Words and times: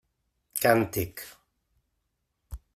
Càntic. 0.61 1.23